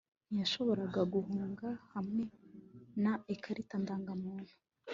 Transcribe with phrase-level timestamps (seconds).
[0.27, 2.23] ntiyashoboraga guhunga hamwe
[3.03, 4.53] na ikarita ndangamuntu